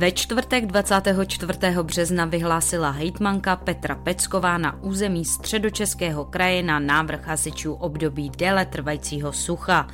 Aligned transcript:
Ve 0.00 0.12
čtvrtek 0.12 0.66
24. 0.66 1.58
března 1.82 2.24
vyhlásila 2.24 2.90
hejtmanka 2.90 3.56
Petra 3.56 3.94
Pecková 3.94 4.58
na 4.58 4.82
území 4.82 5.24
středočeského 5.24 6.24
kraje 6.24 6.62
na 6.62 6.78
návrh 6.78 7.26
hasičů 7.26 7.72
období 7.72 8.30
déle 8.30 8.66
trvajícího 8.66 9.32
sucha. 9.32 9.88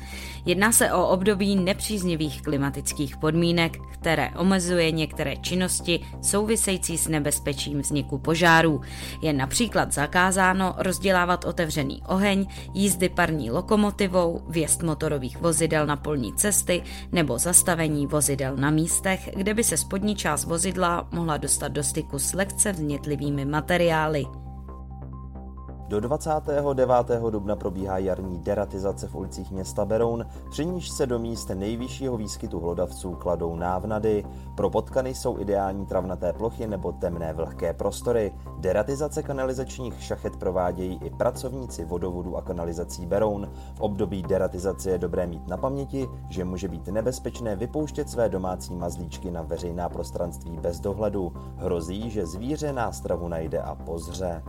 Jedná 0.45 0.71
se 0.71 0.91
o 0.91 1.07
období 1.07 1.55
nepříznivých 1.55 2.41
klimatických 2.41 3.17
podmínek, 3.17 3.77
které 3.93 4.29
omezuje 4.37 4.91
některé 4.91 5.35
činnosti 5.35 6.05
související 6.21 6.97
s 6.97 7.07
nebezpečím 7.07 7.81
vzniku 7.81 8.17
požárů. 8.17 8.81
Je 9.21 9.33
například 9.33 9.93
zakázáno 9.93 10.75
rozdělávat 10.77 11.45
otevřený 11.45 12.01
oheň, 12.07 12.47
jízdy 12.73 13.09
parní 13.09 13.51
lokomotivou, 13.51 14.41
vjezd 14.49 14.83
motorových 14.83 15.37
vozidel 15.41 15.85
na 15.85 15.95
polní 15.95 16.33
cesty 16.33 16.83
nebo 17.11 17.37
zastavení 17.37 18.07
vozidel 18.07 18.57
na 18.57 18.69
místech, 18.69 19.29
kde 19.35 19.53
by 19.53 19.63
se 19.63 19.77
spodní 19.97 20.15
část 20.15 20.45
vozidla 20.45 21.07
mohla 21.11 21.37
dostat 21.37 21.67
do 21.67 21.83
styku 21.83 22.19
s 22.19 22.33
lehce 22.33 22.71
vznětlivými 22.71 23.45
materiály. 23.45 24.25
Do 25.87 25.99
29. 25.99 27.21
dubna 27.29 27.55
probíhá 27.55 27.97
jarní 27.97 28.39
deratizace 28.39 29.07
v 29.07 29.15
ulicích 29.15 29.51
města 29.51 29.85
Beroun, 29.85 30.25
při 30.49 30.65
níž 30.65 30.89
se 30.89 31.05
do 31.05 31.19
míst 31.19 31.49
nejvyššího 31.49 32.17
výskytu 32.17 32.59
hlodavců 32.59 33.11
kladou 33.11 33.55
návnady. 33.55 34.25
Pro 34.55 34.69
potkany 34.69 35.15
jsou 35.15 35.39
ideální 35.39 35.85
travnaté 35.85 36.33
plochy 36.33 36.67
nebo 36.67 36.91
temné 36.91 37.33
vlhké 37.33 37.73
prostory. 37.73 38.33
Deratizace 38.59 39.23
kanalizačních 39.23 40.03
šachet 40.03 40.35
provádějí 40.35 40.99
i 41.03 41.09
pracovníci 41.09 41.85
vodovodu 41.85 42.37
a 42.37 42.41
kanalizací 42.41 43.05
Beroun. 43.05 43.51
V 43.75 43.81
období 43.81 44.23
deratizace 44.23 44.91
je 44.91 44.97
dobré 44.97 45.27
mít 45.27 45.47
na 45.47 45.57
paměti, 45.57 46.07
že 46.29 46.45
může 46.45 46.67
být 46.67 46.87
nebezpečné 46.87 47.55
vypouštět 47.55 48.09
své 48.09 48.29
domácí 48.29 48.75
mazlíčky 48.75 49.31
na 49.31 49.41
veřejná 49.41 49.89
prostranství 49.89 50.57
bez 50.57 50.79
dohledu. 50.79 51.33
Hrozí, 51.55 52.09
že 52.09 52.25
zvíře 52.25 52.73
nástravu 52.73 53.27
najde 53.27 53.59
a 53.59 53.75
pozře. 53.75 54.43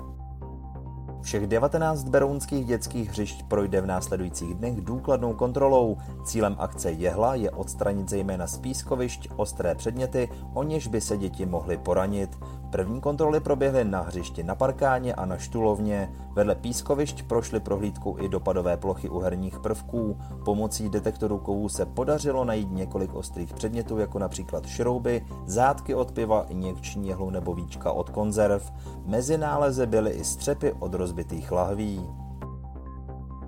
Všech 1.29 1.47
19 1.47 2.05
berounských 2.05 2.67
dětských 2.67 3.11
hřišť 3.11 3.43
projde 3.43 3.81
v 3.81 3.87
následujících 3.87 4.55
dnech 4.55 4.81
důkladnou 4.81 5.33
kontrolou. 5.35 5.97
Cílem 6.25 6.57
akce 6.59 6.93
Jehla 6.93 7.35
je 7.35 7.51
odstranit 7.51 8.09
zejména 8.09 8.47
z 8.47 8.59
pískovišť 8.59 9.29
ostré 9.37 9.75
předměty, 9.75 10.29
o 10.55 10.63
něž 10.63 10.87
by 10.87 11.01
se 11.01 11.17
děti 11.17 11.47
mohly 11.47 11.77
poranit. 11.77 12.39
První 12.71 13.01
kontroly 13.01 13.41
proběhly 13.41 13.85
na 13.85 14.01
hřišti 14.01 14.43
na 14.43 14.55
Parkáně 14.55 15.15
a 15.15 15.27
na 15.27 15.39
Štulovně. 15.39 16.13
Vedle 16.33 16.55
pískovišť 16.55 17.23
prošly 17.23 17.61
prohlídku 17.61 18.17
i 18.21 18.29
dopadové 18.29 18.77
plochy 18.77 19.09
uherních 19.09 19.59
prvků. 19.59 20.19
Pomocí 20.45 20.89
detektoru 20.89 21.39
kovů 21.39 21.69
se 21.69 21.87
podařilo 21.87 22.45
najít 22.45 22.73
několik 22.73 23.15
ostrých 23.15 23.55
předmětů, 23.55 23.99
jako 23.99 24.19
například 24.19 24.67
šrouby, 24.67 25.27
zátky 25.47 25.95
od 25.95 26.13
piva, 26.13 26.47
injekční 26.49 27.09
jehlu 27.09 27.31
nebo 27.31 27.55
víčka 27.55 27.93
od 27.93 28.11
konzerv. 28.11 28.73
Mezi 29.07 29.39
nálezy 29.39 29.87
byly 29.87 30.11
i 30.11 30.25
střepy 30.25 30.73
od 30.73 30.95
rozbitých 30.95 31.18
lahví. 31.51 32.28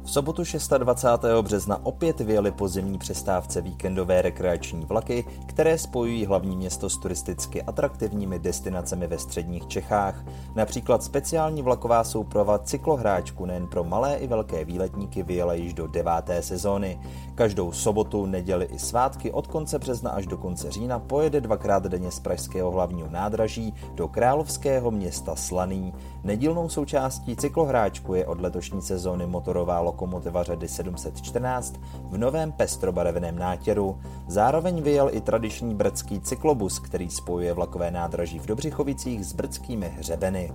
V 0.05 0.11
sobotu 0.11 0.43
26. 0.79 1.43
března 1.43 1.87
opět 1.87 2.21
vyjeli 2.21 2.51
po 2.51 2.69
zimní 2.69 2.99
přestávce 2.99 3.61
víkendové 3.61 4.23
rekreační 4.23 4.85
vlaky, 4.85 5.25
které 5.47 5.79
spojují 5.79 6.27
hlavní 6.27 6.57
město 6.57 6.91
s 6.91 6.99
turisticky 6.99 7.63
atraktivními 7.63 8.39
destinacemi 8.39 9.07
ve 9.07 9.19
středních 9.19 9.67
Čechách. 9.67 10.25
Například 10.55 11.03
speciální 11.03 11.63
vlaková 11.63 12.05
souprava 12.05 12.59
cyklohráčku 12.59 13.47
nejen 13.47 13.67
pro 13.67 13.85
malé 13.85 14.15
i 14.17 14.27
velké 14.27 14.65
výletníky 14.65 15.23
vyjela 15.23 15.55
již 15.55 15.75
do 15.75 15.87
deváté 15.87 16.43
sezóny. 16.43 17.01
Každou 17.35 17.73
sobotu, 17.73 18.27
neděli 18.27 18.65
i 18.65 18.79
svátky 18.79 19.33
od 19.33 19.47
konce 19.47 19.79
března 19.79 20.11
až 20.11 20.27
do 20.27 20.37
konce 20.37 20.71
října 20.71 20.99
pojede 20.99 21.41
dvakrát 21.41 21.87
denně 21.87 22.11
z 22.11 22.21
pražského 22.21 22.71
hlavního 22.71 23.09
nádraží 23.11 23.75
do 23.95 24.09
královského 24.09 24.91
města 24.91 25.37
Slaný. 25.37 25.95
Nedílnou 26.25 26.69
součástí 26.69 27.37
cyklohráčku 27.37 28.15
je 28.15 28.27
od 28.27 28.41
letošní 28.41 28.83
sezóny 28.83 29.27
motorová 29.27 29.81
lokomotiva 29.91 30.43
řady 30.43 30.69
714 30.69 31.81
v 32.11 32.19
novém 32.19 32.53
pestrobarevném 32.53 33.39
nátěru. 33.39 34.01
Zároveň 34.29 34.83
vyjel 34.83 35.11
i 35.13 35.21
tradiční 35.21 35.75
brdský 35.75 36.21
cyklobus, 36.21 36.79
který 36.79 37.11
spojuje 37.11 37.53
vlakové 37.53 37.91
nádraží 37.91 38.39
v 38.39 38.47
Dobřichovicích 38.47 39.25
s 39.25 39.33
brdskými 39.33 39.89
hřebeny. 39.99 40.53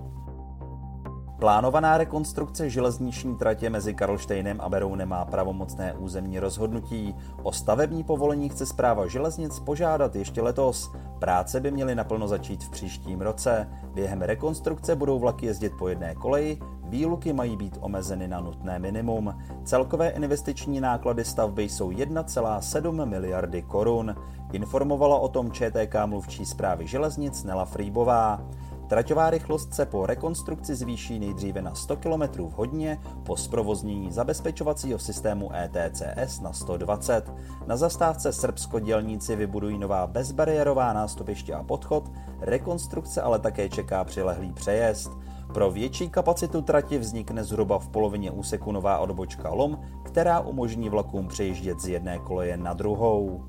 Plánovaná 1.40 1.98
rekonstrukce 1.98 2.70
železniční 2.70 3.36
tratě 3.36 3.70
mezi 3.70 3.94
Karlštejnem 3.94 4.62
a 4.62 4.70
Berounem 4.70 5.10
má 5.10 5.26
pravomocné 5.26 5.94
územní 5.94 6.40
rozhodnutí. 6.40 7.16
O 7.44 7.52
stavební 7.52 8.04
povolení 8.04 8.50
chce 8.50 8.66
zpráva 8.66 9.08
železnic 9.08 9.60
požádat 9.60 10.16
ještě 10.16 10.42
letos. 10.42 10.92
Práce 11.20 11.60
by 11.60 11.72
měly 11.72 11.96
naplno 11.96 12.28
začít 12.28 12.64
v 12.64 12.70
příštím 12.70 13.22
roce. 13.22 13.70
Během 13.94 14.22
rekonstrukce 14.22 14.96
budou 14.96 15.20
vlaky 15.20 15.46
jezdit 15.46 15.74
po 15.80 15.88
jedné 15.88 16.16
koleji, 16.16 16.60
výluky 16.84 17.34
mají 17.34 17.58
být 17.58 17.78
omezeny 17.82 18.28
na 18.28 18.40
nutné 18.40 18.80
minimum. 18.80 19.36
Celkové 19.64 20.10
investiční 20.10 20.82
náklady 20.82 21.26
stavby 21.26 21.64
jsou 21.64 21.90
1,7 21.90 23.06
miliardy 23.06 23.62
korun. 23.62 24.16
Informovala 24.54 25.18
o 25.18 25.28
tom 25.28 25.52
ČTK 25.52 25.96
mluvčí 26.06 26.46
zprávy 26.46 26.88
železnic 26.88 27.44
Nela 27.44 27.66
Frýbová. 27.66 28.42
Traťová 28.88 29.30
rychlost 29.30 29.74
se 29.74 29.86
po 29.86 30.06
rekonstrukci 30.06 30.76
zvýší 30.76 31.20
nejdříve 31.20 31.62
na 31.62 31.76
100 31.76 31.98
km 31.98 32.22
v 32.22 32.52
hodině 32.52 33.00
po 33.24 33.38
zprovoznění 33.38 34.12
zabezpečovacího 34.12 35.00
systému 35.00 35.52
ETCS 35.56 36.40
na 36.40 36.54
120. 36.54 37.34
Na 37.68 37.78
zastávce 37.78 38.34
Srbsko 38.34 38.80
dělníci 38.80 39.36
vybudují 39.36 39.78
nová 39.78 40.08
bezbariérová 40.08 40.94
nástupiště 40.94 41.54
a 41.54 41.64
podchod, 41.64 42.12
rekonstrukce 42.40 43.22
ale 43.22 43.40
také 43.40 43.70
čeká 43.70 44.04
přilehlý 44.04 44.54
přejezd. 44.54 45.12
Pro 45.54 45.72
větší 45.72 46.10
kapacitu 46.10 46.62
trati 46.62 46.98
vznikne 46.98 47.44
zhruba 47.44 47.80
v 47.80 47.88
polovině 47.88 48.32
úseku 48.32 48.72
nová 48.72 49.00
odbočka 49.00 49.50
LOM, 49.50 49.80
která 50.04 50.40
umožní 50.40 50.90
vlakům 50.90 51.28
přejíždět 51.28 51.80
z 51.80 51.88
jedné 51.88 52.20
koleje 52.20 52.58
na 52.58 52.74
druhou. 52.74 53.44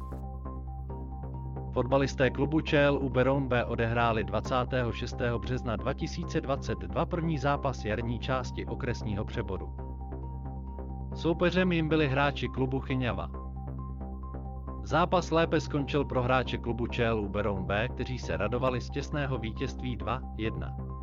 Fotbalisté 1.76 2.30
klubu 2.30 2.60
ČL 2.60 2.98
u 3.00 3.08
Beroun 3.08 3.48
B 3.48 3.64
odehráli 3.64 4.24
26. 4.24 5.16
března 5.38 5.76
2022 5.76 7.06
první 7.06 7.38
zápas 7.38 7.84
jarní 7.84 8.18
části 8.18 8.66
okresního 8.66 9.24
přeboru. 9.24 9.76
Soupeřem 11.14 11.72
jim 11.72 11.88
byli 11.88 12.08
hráči 12.08 12.48
klubu 12.48 12.80
Chyňava. 12.80 13.30
Zápas 14.84 15.30
lépe 15.30 15.60
skončil 15.60 16.04
pro 16.04 16.22
hráče 16.22 16.58
klubu 16.58 16.86
ČL 16.86 17.20
u 17.24 17.28
Beroun 17.28 17.64
B, 17.64 17.88
kteří 17.88 18.18
se 18.18 18.36
radovali 18.36 18.80
z 18.80 18.90
těsného 18.90 19.38
vítězství 19.38 19.98
2-1. 19.98 20.95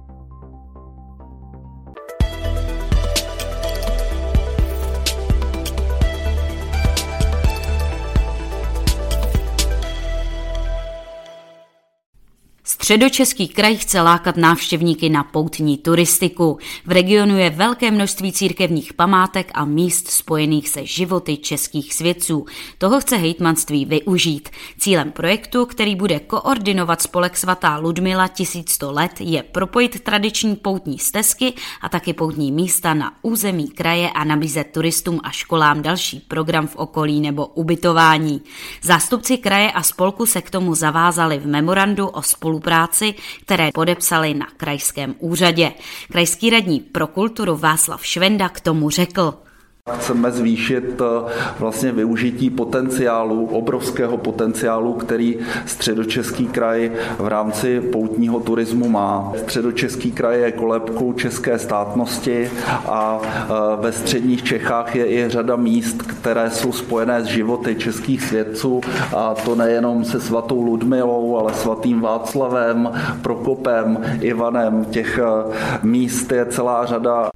Středočeský 12.84 13.48
kraj 13.48 13.78
chce 13.78 14.02
lákat 14.02 14.38
návštěvníky 14.38 15.10
na 15.10 15.24
poutní 15.24 15.78
turistiku. 15.78 16.58
V 16.86 16.92
regionu 16.92 17.38
je 17.38 17.50
velké 17.50 17.92
množství 17.92 18.32
církevních 18.32 18.94
památek 18.94 19.52
a 19.54 19.66
míst 19.66 20.08
spojených 20.08 20.70
se 20.70 20.86
životy 20.86 21.38
českých 21.38 21.94
svědců. 21.94 22.46
Toho 22.78 23.00
chce 23.00 23.18
hejtmanství 23.18 23.86
využít. 23.86 24.50
Cílem 24.78 25.12
projektu, 25.12 25.66
který 25.66 25.96
bude 25.96 26.20
koordinovat 26.20 27.02
spolek 27.02 27.38
svatá 27.38 27.78
Ludmila 27.78 28.28
1100 28.28 28.92
let, 28.92 29.12
je 29.20 29.44
propojit 29.44 30.04
tradiční 30.04 30.56
poutní 30.56 31.00
stezky 31.00 31.54
a 31.82 31.90
taky 31.90 32.14
poutní 32.14 32.52
místa 32.52 32.94
na 32.94 33.14
území 33.22 33.68
kraje 33.68 34.10
a 34.10 34.24
nabízet 34.24 34.68
turistům 34.74 35.20
a 35.24 35.32
školám 35.32 35.82
další 35.82 36.20
program 36.20 36.68
v 36.68 36.76
okolí 36.76 37.22
nebo 37.22 37.48
ubytování. 37.48 38.42
Zástupci 38.82 39.38
kraje 39.38 39.72
a 39.72 39.84
spolku 39.84 40.26
se 40.26 40.42
k 40.42 40.50
tomu 40.50 40.76
zavázali 40.76 41.38
v 41.38 41.48
memorandu 41.48 42.08
o 42.08 42.22
spolu 42.22 42.60
spolupráci, 42.74 43.14
které 43.46 43.70
podepsali 43.74 44.34
na 44.34 44.48
krajském 44.58 45.16
úřadě. 45.20 45.72
Krajský 46.12 46.50
radní 46.50 46.80
pro 46.80 47.08
kulturu 47.08 47.58
Václav 47.58 48.06
Švenda 48.06 48.50
k 48.50 48.60
tomu 48.60 48.90
řekl. 48.90 49.43
Chceme 49.92 50.32
zvýšit 50.32 51.02
eh, 51.02 51.32
vlastně 51.60 51.92
využití 51.92 52.50
potenciálu, 52.50 53.46
obrovského 53.46 54.18
potenciálu, 54.18 54.94
který 54.94 55.40
středočeský 55.66 56.48
kraj 56.48 56.92
v 57.20 57.28
rámci 57.28 57.82
poutního 57.82 58.40
turismu 58.40 58.90
má. 58.90 59.34
Středočeský 59.36 60.12
kraj 60.12 60.42
je 60.42 60.52
kolebkou 60.52 61.14
české 61.14 61.60
státnosti 61.60 62.52
a 62.70 63.22
eh, 63.24 63.48
ve 63.82 63.92
středních 63.92 64.44
Čechách 64.44 64.96
je 64.96 65.08
i 65.08 65.30
řada 65.30 65.56
míst, 65.56 66.02
které 66.02 66.50
jsou 66.50 66.72
spojené 66.72 67.22
s 67.22 67.26
životy 67.26 67.76
českých 67.76 68.22
svědců 68.24 68.82
a 69.16 69.34
to 69.34 69.56
nejenom 69.56 70.06
se 70.06 70.22
svatou 70.22 70.62
Ludmilou, 70.62 71.38
ale 71.38 71.54
svatým 71.54 72.02
Václavem, 72.02 72.92
Prokopem, 73.22 73.98
Ivanem. 74.22 74.86
Těch 74.86 75.20
eh, 75.20 75.54
míst 75.84 76.32
je 76.32 76.46
celá 76.46 76.86
řada. 76.86 77.30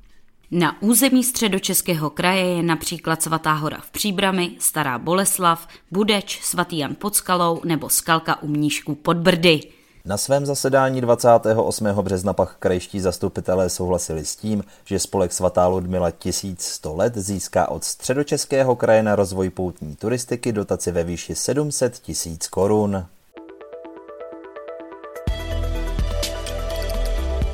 Na 0.52 0.82
území 0.82 1.24
středočeského 1.24 2.10
kraje 2.10 2.46
je 2.46 2.64
například 2.64 3.22
Svatá 3.22 3.54
hora 3.54 3.78
v 3.82 3.92
Příbrami, 3.92 4.52
Stará 4.60 5.00
Boleslav, 5.00 5.68
Budeč, 5.92 6.40
Svatý 6.44 6.78
Jan 6.78 6.96
pod 6.96 7.16
Skalou 7.16 7.62
nebo 7.66 7.90
Skalka 7.90 8.42
u 8.42 8.48
Mnížků 8.48 8.96
pod 8.96 9.18
Brdy. 9.18 9.60
Na 10.06 10.18
svém 10.18 10.46
zasedání 10.46 11.02
28. 11.02 11.86
března 11.86 12.34
pak 12.34 12.56
krajští 12.60 13.00
zastupitelé 13.00 13.70
souhlasili 13.70 14.26
s 14.26 14.36
tím, 14.36 14.64
že 14.86 15.00
spolek 15.00 15.34
svatá 15.34 15.68
Ludmila 15.68 16.12
1100 16.12 16.96
let 16.96 17.14
získá 17.16 17.70
od 17.70 17.84
středočeského 17.84 18.76
kraje 18.76 19.04
na 19.04 19.16
rozvoj 19.16 19.50
poutní 19.50 19.96
turistiky 19.96 20.52
dotaci 20.52 20.92
ve 20.92 21.04
výši 21.04 21.36
700 21.36 22.00
tisíc 22.00 22.48
korun. 22.48 23.06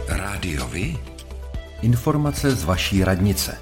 Rádiovi? 0.08 1.13
Informace 1.84 2.52
z 2.52 2.64
vaší 2.64 3.04
radnice. 3.04 3.58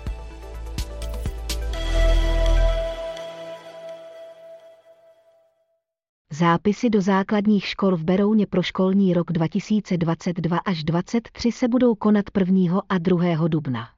Zápisy 6.31 6.89
do 6.89 7.01
základních 7.01 7.65
škol 7.65 7.97
v 7.97 8.03
Berouně 8.03 8.47
pro 8.47 8.63
školní 8.63 9.13
rok 9.13 9.31
2022 9.31 10.57
až 10.57 10.83
2023 10.83 11.51
se 11.51 11.67
budou 11.67 11.95
konat 11.95 12.25
1. 12.39 12.81
a 12.89 12.97
2. 12.97 13.47
dubna. 13.47 13.89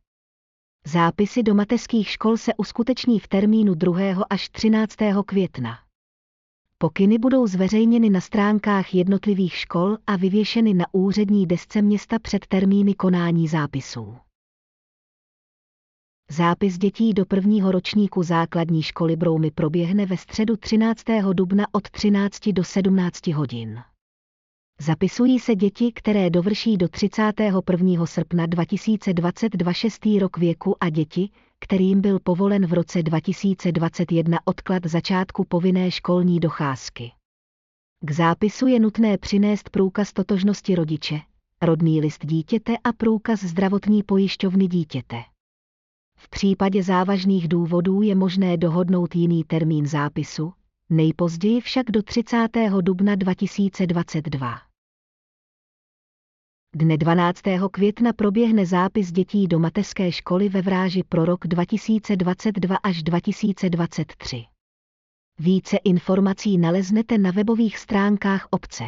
Zápisy 0.85 1.43
do 1.43 1.53
mateřských 1.53 2.09
škol 2.09 2.37
se 2.37 2.51
uskuteční 2.57 3.19
v 3.19 3.27
termínu 3.27 3.75
2. 3.75 4.23
až 4.29 4.49
13. 4.49 4.95
května. 5.25 5.79
Pokyny 6.83 7.17
budou 7.17 7.47
zveřejněny 7.47 8.09
na 8.09 8.21
stránkách 8.21 8.95
jednotlivých 8.95 9.53
škol 9.53 9.97
a 10.07 10.15
vyvěšeny 10.15 10.73
na 10.73 10.85
úřední 10.91 11.47
desce 11.47 11.81
města 11.81 12.19
před 12.19 12.47
termíny 12.47 12.93
konání 12.93 13.47
zápisů. 13.47 14.17
Zápis 16.31 16.77
dětí 16.77 17.13
do 17.13 17.25
prvního 17.25 17.71
ročníku 17.71 18.23
základní 18.23 18.83
školy 18.83 19.15
Broumy 19.15 19.51
proběhne 19.51 20.05
ve 20.05 20.17
středu 20.17 20.57
13. 20.57 21.03
dubna 21.33 21.65
od 21.71 21.89
13 21.89 22.47
do 22.47 22.63
17 22.63 23.27
hodin. 23.27 23.79
Zapisují 24.79 25.39
se 25.39 25.55
děti, 25.55 25.91
které 25.95 26.29
dovrší 26.29 26.77
do 26.77 26.87
31. 26.87 28.05
srpna 28.05 28.45
2022 28.45 29.73
šestý 29.73 30.19
rok 30.19 30.37
věku 30.37 30.75
a 30.79 30.89
děti, 30.89 31.29
kterým 31.63 32.01
byl 32.01 32.19
povolen 32.19 32.65
v 32.65 32.73
roce 32.73 33.03
2021 33.03 34.37
odklad 34.45 34.85
začátku 34.85 35.45
povinné 35.45 35.91
školní 35.91 36.39
docházky. 36.39 37.11
K 38.01 38.11
zápisu 38.11 38.67
je 38.67 38.79
nutné 38.79 39.17
přinést 39.17 39.69
průkaz 39.69 40.13
totožnosti 40.13 40.75
rodiče, 40.75 41.19
rodný 41.61 42.01
list 42.01 42.25
dítěte 42.25 42.73
a 42.83 42.93
průkaz 42.93 43.43
zdravotní 43.43 44.03
pojišťovny 44.03 44.67
dítěte. 44.67 45.15
V 46.17 46.29
případě 46.29 46.83
závažných 46.83 47.47
důvodů 47.47 48.01
je 48.01 48.15
možné 48.15 48.57
dohodnout 48.57 49.15
jiný 49.15 49.43
termín 49.43 49.87
zápisu, 49.87 50.53
nejpozději 50.89 51.61
však 51.61 51.91
do 51.91 52.03
30. 52.03 52.47
dubna 52.81 53.15
2022. 53.15 54.72
Dne 56.75 56.97
12. 56.97 57.41
května 57.71 58.13
proběhne 58.13 58.65
zápis 58.65 59.11
dětí 59.11 59.47
do 59.47 59.59
mateřské 59.59 60.11
školy 60.11 60.49
ve 60.49 60.61
Vráži 60.61 61.03
pro 61.09 61.25
rok 61.25 61.47
2022 61.47 62.75
až 62.83 63.03
2023. 63.03 64.43
Více 65.39 65.77
informací 65.77 66.57
naleznete 66.57 67.17
na 67.17 67.31
webových 67.31 67.77
stránkách 67.77 68.47
obce. 68.49 68.83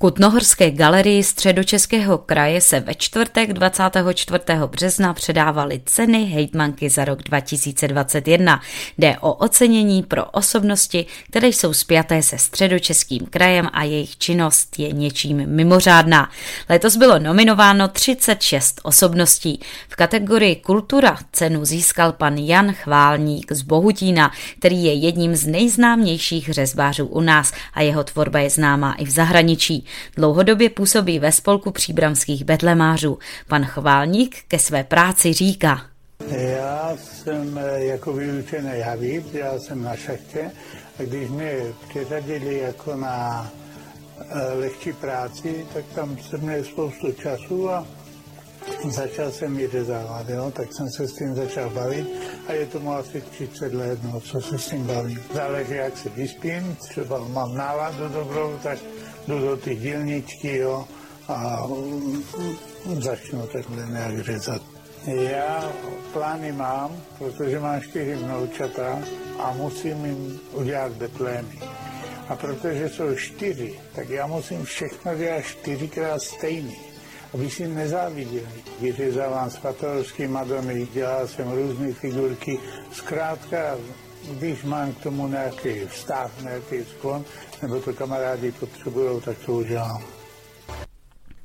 Kutnohorské 0.00 0.70
galerii 0.70 1.24
středočeského 1.24 2.18
kraje 2.18 2.60
se 2.60 2.80
ve 2.80 2.94
čtvrtek 2.94 3.52
24. 3.52 4.38
března 4.66 5.14
předávaly 5.14 5.80
ceny 5.84 6.24
hejtmanky 6.24 6.90
za 6.90 7.04
rok 7.04 7.22
2021. 7.22 8.60
Jde 8.98 9.16
o 9.20 9.32
ocenění 9.32 10.02
pro 10.02 10.24
osobnosti, 10.24 11.06
které 11.30 11.48
jsou 11.48 11.72
spjaté 11.72 12.22
se 12.22 12.38
středočeským 12.38 13.26
krajem 13.26 13.68
a 13.72 13.84
jejich 13.84 14.18
činnost 14.18 14.78
je 14.78 14.92
něčím 14.92 15.46
mimořádná. 15.46 16.30
Letos 16.68 16.96
bylo 16.96 17.18
nominováno 17.18 17.88
36 17.88 18.80
osobností. 18.82 19.60
V 19.88 19.96
kategorii 19.96 20.56
Kultura 20.56 21.18
cenu 21.32 21.64
získal 21.64 22.12
pan 22.12 22.36
Jan 22.36 22.72
Chválník 22.72 23.52
z 23.52 23.62
Bohutína, 23.62 24.32
který 24.58 24.84
je 24.84 24.94
jedním 24.94 25.36
z 25.36 25.46
nejznámějších 25.46 26.52
řezbářů 26.52 27.06
u 27.06 27.20
nás 27.20 27.52
a 27.74 27.82
jeho 27.82 28.04
tvorba 28.04 28.38
je 28.38 28.50
známá 28.50 28.92
i 28.92 29.04
v 29.04 29.10
zahraničí. 29.10 29.87
Dlouhodobě 30.16 30.70
působí 30.70 31.18
ve 31.18 31.32
spolku 31.32 31.70
příbramských 31.70 32.44
betlemářů. 32.44 33.18
Pan 33.48 33.64
Chválník 33.64 34.36
ke 34.48 34.58
své 34.58 34.84
práci 34.84 35.32
říká. 35.32 35.80
Já 36.30 36.96
jsem 36.96 37.58
eh, 37.58 37.84
jako 37.84 38.12
vyučený 38.12 38.70
javít, 38.74 39.34
já 39.34 39.58
jsem 39.58 39.82
na 39.82 39.96
šachtě 39.96 40.50
a 40.98 41.02
když 41.02 41.30
mě 41.30 41.52
přiřadili 41.88 42.58
jako 42.58 42.96
na 42.96 43.50
eh, 44.20 44.52
lehčí 44.54 44.92
práci, 44.92 45.66
tak 45.74 45.84
tam 45.94 46.18
jsem 46.18 46.40
měl 46.40 46.64
spoustu 46.64 47.12
času 47.12 47.70
a 47.70 47.86
začal 48.90 49.30
jsem 49.32 49.56
vyřezávat, 49.56 50.28
jo, 50.28 50.52
tak 50.56 50.72
jsem 50.72 50.90
se 50.90 51.08
s 51.08 51.14
tím 51.14 51.34
začal 51.34 51.70
bavit 51.70 52.06
a 52.48 52.52
je 52.52 52.66
tomu 52.66 52.92
asi 52.92 53.20
30 53.20 53.74
let, 53.74 53.98
no, 54.02 54.20
co 54.20 54.40
se 54.40 54.58
s 54.58 54.66
tím 54.66 54.86
bavím. 54.86 55.22
Záleží, 55.34 55.74
jak 55.74 55.96
se 55.96 56.08
vyspím, 56.08 56.76
třeba 56.76 57.18
mám 57.28 57.54
náladu 57.54 58.08
dobrou, 58.08 58.58
tak 58.62 58.78
jdu 59.28 59.38
do 59.38 59.56
ty 59.56 59.76
dílničky, 59.76 60.56
jo, 60.56 60.88
a 61.28 61.66
mm, 62.86 63.02
začnu 63.02 63.46
takhle 63.46 63.86
nějak 63.86 64.24
řezat. 64.24 64.62
Já 65.06 65.72
plány 66.12 66.52
mám, 66.52 67.02
protože 67.18 67.60
mám 67.60 67.80
čtyři 67.80 68.14
vnoučata 68.14 68.98
a 69.38 69.52
musím 69.52 70.04
jim 70.04 70.40
udělat 70.52 70.92
betlémy. 70.92 71.58
A 72.28 72.36
protože 72.36 72.88
jsou 72.88 73.14
čtyři, 73.14 73.80
tak 73.94 74.08
já 74.08 74.26
musím 74.26 74.64
všechno 74.64 75.16
dělat 75.16 75.42
čtyřikrát 75.42 76.22
stejný, 76.22 76.76
aby 77.34 77.50
si 77.50 77.68
nezáviděli. 77.68 78.48
Vyřezávám 78.80 79.50
svatovský 79.50 80.26
Madony, 80.26 80.88
dělal 80.92 81.28
jsem 81.28 81.52
různé 81.52 81.92
figurky. 81.92 82.58
Zkrátka, 82.92 83.76
když 84.30 84.62
mám 84.62 84.92
k 84.92 85.02
tomu 85.02 85.28
nějaký 85.28 85.80
vztah, 85.90 86.30
nějaký 86.42 86.76
sklon, 86.98 87.24
nebo 87.62 87.80
to 87.80 87.92
kamarádi 87.92 88.52
potřebují, 88.52 89.20
tak 89.20 89.38
to 89.46 89.52
udělám. 89.52 90.02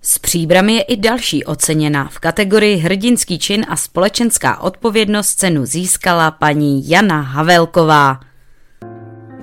S 0.02 0.20
příbrami 0.20 0.74
je 0.74 0.82
i 0.82 0.98
další 0.98 1.44
oceněna. 1.44 2.10
V 2.12 2.20
kategorii 2.20 2.78
hrdinský 2.78 3.40
čin 3.40 3.66
a 3.70 3.76
společenská 3.76 4.60
odpovědnost 4.62 5.34
cenu 5.34 5.66
získala 5.66 6.32
paní 6.32 6.90
Jana 6.90 7.22
Havelková. 7.22 8.20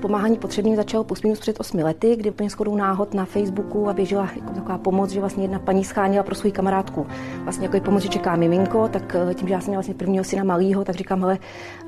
Pomáhání 0.00 0.37
potřebným 0.37 0.76
začalo 0.76 1.04
plus 1.04 1.23
minus 1.23 1.40
před 1.40 1.61
8 1.61 1.78
lety, 1.78 2.16
kdy 2.16 2.30
úplně 2.30 2.50
shodou 2.50 2.76
náhod 2.76 3.14
na 3.14 3.25
Facebooku 3.25 3.88
a 3.88 3.92
běžela 3.92 4.28
jako 4.37 4.52
taková 4.54 4.78
pomoc, 4.78 5.11
že 5.11 5.21
vlastně 5.21 5.45
jedna 5.45 5.59
paní 5.59 5.85
schánila 5.85 6.23
pro 6.23 6.35
svou 6.35 6.50
kamarádku 6.50 7.07
vlastně 7.42 7.66
jako 7.66 7.80
pomoc, 7.80 8.02
že 8.02 8.09
čeká 8.09 8.37
miminko, 8.37 8.88
tak 8.88 9.16
eh, 9.30 9.35
tím, 9.35 9.49
že 9.49 9.54
já 9.54 9.61
jsem 9.61 9.69
měla 9.69 9.78
vlastně 9.78 9.95
prvního 9.95 10.25
syna 10.25 10.45
malýho, 10.45 10.85
tak 10.85 10.97
říkám, 10.97 11.21
hele, 11.21 11.38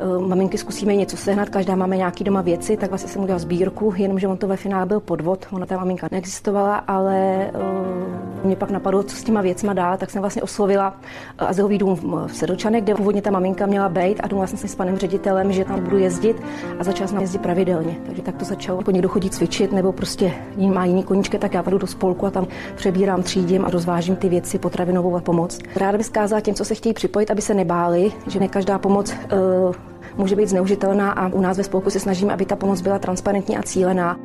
eh, 0.01 0.27
maminky 0.27 0.59
zkusíme 0.59 0.97
něco 0.97 1.17
sehnat, 1.17 1.49
každá 1.49 1.77
máme 1.77 1.97
nějaký 1.97 2.25
doma 2.25 2.41
věci, 2.41 2.77
tak 2.77 2.91
vlastně 2.91 3.11
jsem 3.11 3.23
udělal 3.23 3.39
sbírku, 3.39 3.95
jenomže 3.97 4.29
on 4.29 4.37
to 4.37 4.49
ve 4.49 4.57
finále 4.57 4.87
byl 4.87 5.01
podvod, 5.01 5.47
ona 5.51 5.67
ta 5.67 5.77
maminka 5.77 6.09
neexistovala, 6.11 6.77
ale 6.77 7.51
uh, 7.55 8.45
mě 8.45 8.57
pak 8.57 8.71
napadlo, 8.71 9.03
co 9.03 9.17
s 9.17 9.25
těma 9.25 9.41
věcma 9.41 9.73
dál, 9.73 9.97
tak 9.97 10.11
jsem 10.11 10.21
vlastně 10.21 10.43
oslovila 10.43 10.97
azylový 11.39 11.79
dům 11.79 11.97
v 12.27 12.37
Sedlčanech, 12.37 12.85
kde 12.85 12.95
původně 12.95 13.23
ta 13.23 13.31
maminka 13.31 13.67
měla 13.67 13.89
být 13.89 14.21
a 14.21 14.27
domluvila 14.27 14.47
jsem 14.47 14.59
se 14.59 14.69
s 14.69 14.75
panem 14.75 14.97
ředitelem, 14.97 15.53
že 15.53 15.65
tam 15.65 15.85
budu 15.85 15.99
jezdit 15.99 16.43
a 16.79 16.85
začala 16.85 17.09
jsem 17.09 17.21
jezdit 17.21 17.43
pravidelně. 17.43 18.02
Takže 18.07 18.23
tak 18.23 18.37
to 18.37 18.45
začalo. 18.45 18.79
Jako 18.79 18.91
někdo 18.91 19.09
chodí 19.09 19.31
cvičit 19.31 19.73
nebo 19.73 19.93
prostě 19.93 20.35
má 20.57 20.85
jiný 20.85 21.03
koníčky, 21.03 21.39
tak 21.39 21.55
já 21.55 21.63
půjdu 21.63 21.79
do 21.79 21.87
spolku 21.87 22.27
a 22.27 22.31
tam 22.31 22.47
přebírám, 22.75 23.23
třídím 23.23 23.65
a 23.65 23.71
rozvážím 23.71 24.17
ty 24.17 24.29
věci, 24.29 24.59
potravinovou 24.59 25.21
pomoc. 25.21 25.59
Ráda 25.77 25.99
bych 25.99 26.07
zkázala 26.07 26.41
těm, 26.41 26.55
co 26.55 26.65
se 26.65 26.75
chtějí 26.75 26.95
připojit, 26.95 27.31
aby 27.31 27.43
se 27.43 27.55
nebáli, 27.55 28.13
že 28.27 28.41
ne 28.41 28.49
každá 28.49 28.79
pomoc 28.79 29.13
uh, 29.13 29.75
může 30.17 30.37
být 30.37 30.49
zneužitelná 30.49 31.13
a 31.13 31.29
u 31.29 31.41
nás 31.41 31.57
ve 31.57 31.65
spolku 31.65 31.91
se 31.91 32.01
snažíme, 32.01 32.33
aby 32.33 32.45
ta 32.47 32.57
pomoc 32.57 32.81
byla 32.81 32.99
transparentní 32.99 33.57
a 33.57 33.63
cílená. 33.63 34.17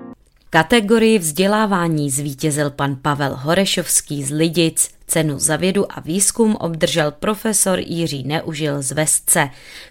Kategorii 0.49 1.19
vzdělávání 1.19 2.11
zvítězil 2.11 2.69
pan 2.69 2.95
Pavel 3.01 3.35
Horešovský 3.35 4.23
z 4.23 4.31
Lidic. 4.31 4.89
Cenu 5.07 5.39
za 5.39 5.55
vědu 5.55 5.91
a 5.91 5.99
výzkum 5.99 6.55
obdržel 6.55 7.11
profesor 7.11 7.79
Jiří 7.79 8.23
Neužil 8.27 8.81
z 8.81 8.91
Vesce. 8.91 9.49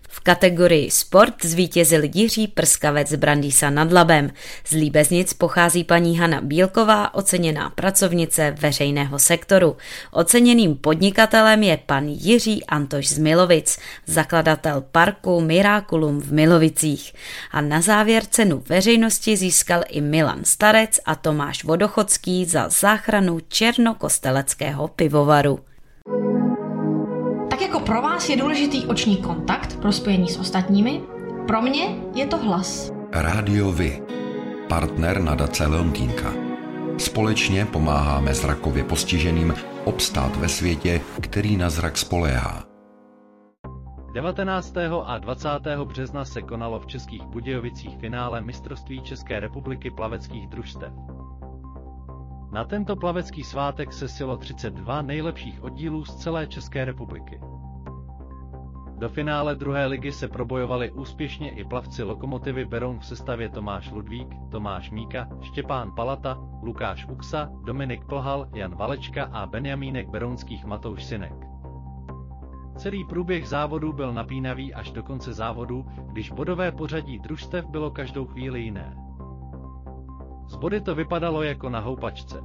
V 0.09 0.21
kategorii 0.21 0.91
sport 0.91 1.35
zvítězil 1.45 2.03
Jiří 2.15 2.49
Prskavec 2.49 3.15
Brandýsa 3.15 3.71
nad 3.71 3.93
Labem. 3.93 4.31
Z 4.65 4.71
Líbeznic 4.71 5.33
pochází 5.33 5.85
paní 5.85 6.19
Hana 6.19 6.41
Bílková, 6.41 7.15
oceněná 7.15 7.71
pracovnice 7.71 8.55
veřejného 8.61 9.19
sektoru. 9.19 9.77
Oceněným 10.11 10.77
podnikatelem 10.77 11.63
je 11.63 11.77
pan 11.87 12.05
Jiří 12.09 12.65
Antoš 12.65 13.09
z 13.09 13.19
Milovic, 13.19 13.79
zakladatel 14.07 14.85
parku 14.93 15.41
Miraculum 15.41 16.21
v 16.21 16.33
Milovicích. 16.33 17.13
A 17.51 17.61
na 17.61 17.81
závěr 17.81 18.25
cenu 18.25 18.63
veřejnosti 18.69 19.37
získal 19.37 19.83
i 19.89 20.01
Milan 20.01 20.45
Starec 20.45 21.01
a 21.05 21.15
Tomáš 21.15 21.65
Vodochodský 21.65 22.45
za 22.45 22.69
záchranu 22.69 23.41
černokosteleckého 23.49 24.89
pivovaru. 24.89 25.61
Jako 27.67 27.81
pro 27.81 28.03
vás 28.03 28.29
je 28.29 28.37
důležitý 28.37 28.87
oční 28.87 29.17
kontakt 29.17 29.77
pro 29.81 29.93
spojení 29.93 30.29
s 30.29 30.39
ostatními, 30.39 31.03
pro 31.47 31.63
mě 31.63 31.97
je 32.15 32.27
to 32.27 32.37
hlas. 32.37 32.93
Rádio 33.13 33.73
Vy, 33.73 34.03
partner 34.69 35.21
nadace 35.21 35.67
Leontýnka. 35.67 36.33
Společně 36.99 37.67
pomáháme 37.67 38.35
zrakově 38.35 38.85
postiženým 38.85 39.55
obstát 39.85 40.37
ve 40.37 40.49
světě, 40.49 41.01
který 41.21 41.57
na 41.57 41.71
zrak 41.71 41.99
spoléhá. 41.99 42.65
19. 44.15 44.75
a 45.05 45.19
20. 45.19 45.49
března 45.85 46.25
se 46.25 46.43
konalo 46.43 46.81
v 46.81 46.87
Českých 46.87 47.23
Budějovicích 47.23 47.99
finále 47.99 48.41
mistrovství 48.41 49.03
České 49.03 49.41
republiky 49.41 49.91
plaveckých 49.91 50.47
družstev. 50.49 50.93
Na 52.53 52.65
tento 52.65 52.97
plavecký 52.97 53.43
svátek 53.45 53.93
se 53.93 54.09
silo 54.09 54.37
32 54.37 55.03
nejlepších 55.03 55.63
oddílů 55.63 56.05
z 56.05 56.15
celé 56.15 56.47
České 56.47 56.85
republiky. 56.85 57.41
Do 58.99 59.09
finále 59.09 59.55
druhé 59.55 59.87
ligy 59.87 60.13
se 60.13 60.29
probojovali 60.29 60.91
úspěšně 60.91 61.51
i 61.51 61.65
plavci 61.65 62.03
Lokomotivy 62.03 62.65
Beroun 62.65 62.99
v 62.99 63.07
sestavě 63.07 63.49
Tomáš 63.49 63.91
Ludvík, 63.91 64.29
Tomáš 64.51 64.91
Míka, 64.91 65.29
Štěpán 65.43 65.93
Palata, 65.95 66.39
Lukáš 66.63 67.07
Uksa, 67.07 67.51
Dominik 67.65 68.05
Plhal, 68.05 68.49
Jan 68.55 68.75
Valečka 68.75 69.25
a 69.25 69.47
Benjamínek 69.47 70.09
Berounských 70.09 70.65
Matouš 70.65 71.05
Synek. 71.05 71.35
Celý 72.77 73.05
průběh 73.05 73.49
závodu 73.49 73.93
byl 73.93 74.13
napínavý 74.13 74.75
až 74.75 74.91
do 74.91 75.03
konce 75.03 75.33
závodu, 75.33 75.87
když 76.13 76.31
bodové 76.31 76.73
pořadí 76.73 77.19
družstev 77.19 77.67
bylo 77.67 77.91
každou 77.91 78.27
chvíli 78.27 78.61
jiné. 78.61 79.06
Z 80.49 80.57
body 80.57 80.81
to 80.81 80.95
vypadalo 80.95 81.43
jako 81.43 81.71
na 81.71 81.81
houpačce. 81.81 82.41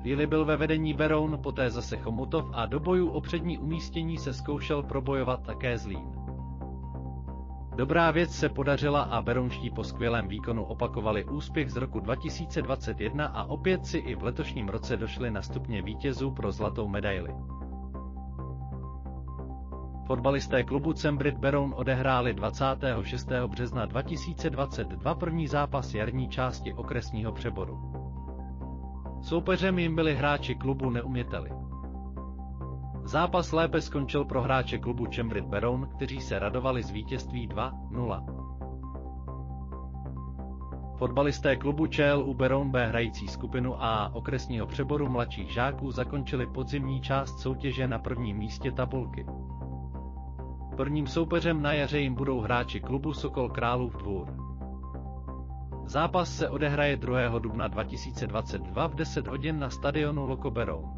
Chvíli 0.00 0.26
byl 0.26 0.44
ve 0.44 0.56
vedení 0.56 0.94
Beroun, 0.94 1.38
poté 1.42 1.70
zase 1.70 1.96
Chomutov 1.96 2.44
a 2.52 2.66
do 2.66 2.80
bojů 2.80 3.08
o 3.08 3.20
přední 3.20 3.58
umístění 3.58 4.18
se 4.18 4.32
zkoušel 4.32 4.82
probojovat 4.82 5.42
také 5.42 5.78
Zlín. 5.78 6.12
Dobrá 7.76 8.10
věc 8.10 8.30
se 8.32 8.48
podařila 8.48 9.02
a 9.02 9.22
Berounští 9.22 9.70
po 9.70 9.84
skvělém 9.84 10.28
výkonu 10.28 10.64
opakovali 10.64 11.24
úspěch 11.24 11.70
z 11.70 11.76
roku 11.76 12.00
2021 12.00 13.26
a 13.26 13.44
opět 13.44 13.86
si 13.86 13.98
i 13.98 14.14
v 14.14 14.22
letošním 14.22 14.68
roce 14.68 14.96
došli 14.96 15.30
na 15.30 15.42
stupně 15.42 15.82
vítězů 15.82 16.30
pro 16.30 16.52
zlatou 16.52 16.88
medaili. 16.88 17.34
Fotbalisté 20.06 20.64
klubu 20.64 20.92
Cembrit 20.92 21.38
Beroun 21.38 21.74
odehráli 21.76 22.34
26. 22.34 23.28
března 23.46 23.86
2022 23.86 25.14
první 25.14 25.46
zápas 25.48 25.94
jarní 25.94 26.28
části 26.28 26.74
okresního 26.74 27.32
přeboru. 27.32 27.92
Soupeřem 29.22 29.78
jim 29.78 29.94
byli 29.94 30.14
hráči 30.14 30.54
klubu 30.54 30.90
Neuměteli. 30.90 31.50
Zápas 33.04 33.52
lépe 33.52 33.80
skončil 33.80 34.24
pro 34.24 34.42
hráče 34.42 34.78
klubu 34.78 35.06
Cembrit 35.06 35.44
Beroun, 35.44 35.88
kteří 35.96 36.20
se 36.20 36.38
radovali 36.38 36.82
z 36.82 36.90
vítězství 36.90 37.48
2-0. 37.48 38.44
Fotbalisté 40.96 41.56
klubu 41.56 41.86
ČLU 41.86 42.34
Beroun 42.34 42.70
B 42.70 42.86
hrající 42.86 43.28
skupinu 43.28 43.82
A 43.82 44.14
okresního 44.14 44.66
přeboru 44.66 45.08
mladších 45.08 45.52
žáků 45.52 45.90
zakončili 45.90 46.46
podzimní 46.46 47.00
část 47.00 47.38
soutěže 47.38 47.88
na 47.88 47.98
prvním 47.98 48.36
místě 48.36 48.72
tabulky. 48.72 49.26
Prvním 50.76 51.06
soupeřem 51.06 51.62
na 51.62 51.72
jaře 51.72 51.98
jim 51.98 52.14
budou 52.14 52.40
hráči 52.40 52.80
klubu 52.80 53.12
Sokol 53.12 53.48
Králův 53.48 53.96
dvůr. 53.96 54.26
Zápas 55.86 56.36
se 56.36 56.48
odehraje 56.48 56.96
2. 56.96 57.38
dubna 57.38 57.68
2022 57.68 58.86
v 58.86 58.94
10 58.94 59.26
hodin 59.26 59.58
na 59.58 59.70
stadionu 59.70 60.26
Loko 60.26 60.50
Beroun. 60.50 60.90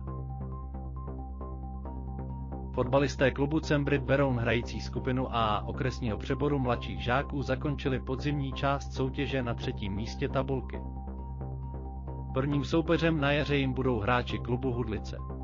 Fotbalisté 2.75 3.31
klubu 3.31 3.61
Cembrit 3.61 4.03
Beroun 4.03 4.37
hrající 4.37 4.81
skupinu 4.81 5.37
A 5.37 5.65
okresního 5.67 6.19
přeboru 6.19 6.59
mladších 6.59 7.05
žáků 7.05 7.43
zakončili 7.43 8.01
podzimní 8.01 8.53
část 8.53 8.93
soutěže 8.93 9.43
na 9.43 9.55
třetím 9.55 9.93
místě 9.93 10.29
tabulky. 10.29 10.81
Prvním 12.35 12.65
soupeřem 12.65 13.21
na 13.21 13.33
jaře 13.33 13.57
jim 13.57 13.73
budou 13.73 13.99
hráči 14.01 14.39
klubu 14.39 14.73
Hudlice. 14.73 15.36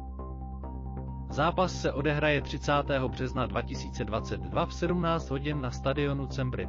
Zápas 1.32 1.80
se 1.80 1.92
odehraje 1.92 2.40
30. 2.42 2.72
března 3.08 3.46
2022 3.46 4.66
v 4.66 4.74
17 4.74 5.30
hodin 5.30 5.60
na 5.60 5.70
stadionu 5.70 6.26
Cembrit. 6.26 6.68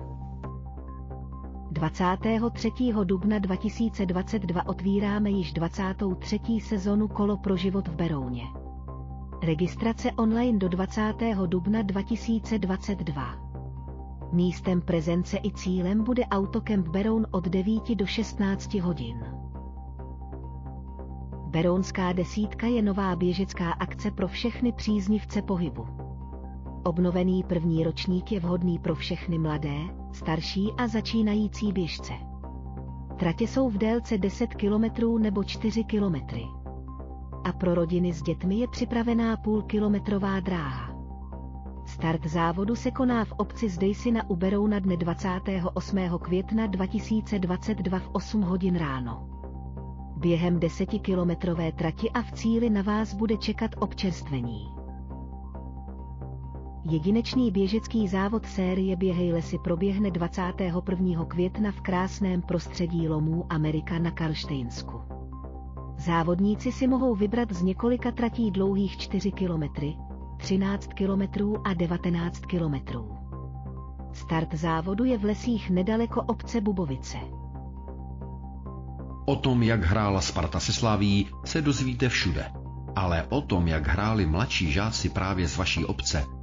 23. 1.71 2.71
dubna 3.03 3.39
2022 3.39 4.67
otvíráme 4.67 5.29
již 5.29 5.53
23. 5.53 6.39
sezonu 6.61 7.07
Kolo 7.07 7.37
pro 7.37 7.57
život 7.57 7.87
v 7.87 7.95
Berouně. 7.95 8.43
Registrace 9.43 10.11
online 10.11 10.57
do 10.57 10.69
20. 10.69 11.01
dubna 11.45 11.81
2022. 11.81 13.35
Místem 14.31 14.81
prezence 14.81 15.37
i 15.43 15.51
cílem 15.51 16.03
bude 16.03 16.25
Autokemp 16.25 16.87
Beroun 16.87 17.27
od 17.31 17.47
9 17.47 17.95
do 17.95 18.05
16 18.05 18.73
hodin. 18.73 19.25
Berounská 21.47 22.13
desítka 22.13 22.67
je 22.67 22.81
nová 22.81 23.15
běžecká 23.15 23.71
akce 23.71 24.11
pro 24.11 24.27
všechny 24.27 24.71
příznivce 24.71 25.41
pohybu. 25.41 26.00
Obnovený 26.83 27.43
první 27.43 27.83
ročník 27.83 28.31
je 28.31 28.39
vhodný 28.39 28.79
pro 28.79 28.95
všechny 28.95 29.37
mladé, 29.37 29.77
starší 30.11 30.71
a 30.77 30.87
začínající 30.87 31.71
běžce. 31.71 32.13
Tratě 33.19 33.47
jsou 33.47 33.69
v 33.69 33.77
délce 33.77 34.17
10 34.17 34.47
km 34.47 35.21
nebo 35.21 35.43
4 35.43 35.83
km. 35.83 36.15
A 37.43 37.53
pro 37.53 37.75
rodiny 37.75 38.13
s 38.13 38.21
dětmi 38.21 38.55
je 38.55 38.67
připravená 38.67 39.37
půlkilometrová 39.37 40.39
dráha. 40.39 40.95
Start 41.85 42.25
závodu 42.25 42.75
se 42.75 42.91
koná 42.91 43.25
v 43.25 43.31
obci 43.31 43.69
Zdejsi 43.69 44.11
na 44.11 44.29
Uberou 44.29 44.67
na 44.67 44.79
dne 44.79 44.97
28. 44.97 45.97
května 46.21 46.67
2022 46.67 47.99
v 47.99 48.09
8 48.11 48.41
hodin 48.41 48.75
ráno. 48.75 49.29
Během 50.17 50.59
desetikilometrové 50.59 51.71
trati 51.71 52.09
a 52.09 52.21
v 52.21 52.31
cíli 52.31 52.69
na 52.69 52.81
vás 52.81 53.13
bude 53.13 53.37
čekat 53.37 53.71
občerstvení. 53.79 54.80
Jedinečný 56.89 57.51
běžecký 57.51 58.07
závod 58.07 58.45
série 58.45 58.95
Běhej 58.95 59.33
lesy 59.33 59.57
proběhne 59.57 60.11
21. 60.11 61.25
května 61.25 61.71
v 61.71 61.81
krásném 61.81 62.41
prostředí 62.41 63.07
lomů 63.07 63.45
Amerika 63.49 63.99
na 63.99 64.11
Karlštejnsku. 64.11 65.01
Závodníci 65.97 66.71
si 66.71 66.87
mohou 66.87 67.15
vybrat 67.15 67.51
z 67.51 67.61
několika 67.61 68.11
tratí 68.11 68.51
dlouhých 68.51 68.97
4 68.97 69.31
km, 69.31 69.63
13 70.37 70.87
km 70.87 71.53
a 71.63 71.73
19 71.73 72.39
km. 72.39 72.75
Start 74.13 74.53
závodu 74.53 75.03
je 75.03 75.17
v 75.17 75.23
lesích 75.23 75.69
nedaleko 75.69 76.21
obce 76.21 76.61
Bubovice. 76.61 77.17
O 79.25 79.35
tom, 79.35 79.63
jak 79.63 79.83
hrála 79.83 80.21
Sparta 80.21 80.59
se 80.59 80.73
Slaví, 80.73 81.27
se 81.45 81.61
dozvíte 81.61 82.09
všude. 82.09 82.51
Ale 82.95 83.25
o 83.29 83.41
tom, 83.41 83.67
jak 83.67 83.87
hráli 83.87 84.25
mladší 84.25 84.71
žáci 84.71 85.09
právě 85.09 85.47
z 85.47 85.57
vaší 85.57 85.85
obce, 85.85 86.40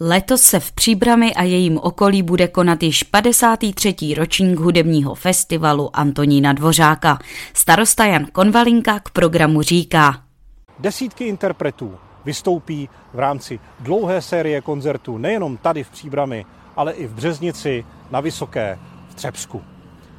Letos 0.00 0.42
se 0.42 0.60
v 0.60 0.72
Příbrami 0.72 1.34
a 1.34 1.42
jejím 1.42 1.78
okolí 1.78 2.22
bude 2.22 2.48
konat 2.48 2.82
již 2.82 3.02
53. 3.02 3.94
ročník 4.16 4.58
hudebního 4.58 5.14
festivalu 5.14 5.90
Antonína 5.96 6.52
Dvořáka. 6.52 7.18
Starosta 7.54 8.04
Jan 8.04 8.26
Konvalinka 8.32 9.00
k 9.00 9.10
programu 9.10 9.62
říká. 9.62 10.22
Desítky 10.78 11.24
interpretů 11.24 11.94
vystoupí 12.24 12.88
v 13.14 13.18
rámci 13.18 13.60
dlouhé 13.80 14.22
série 14.22 14.60
koncertů 14.60 15.18
nejenom 15.18 15.56
tady 15.56 15.84
v 15.84 15.90
Příbrami, 15.90 16.44
ale 16.76 16.92
i 16.92 17.06
v 17.06 17.14
Březnici 17.14 17.84
na 18.10 18.20
Vysoké 18.20 18.78
v 19.08 19.14
Třebsku. 19.14 19.62